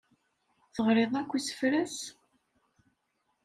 Teɣriḍ 0.73 1.13
akk 1.19 1.31
isefra-s? 1.39 1.97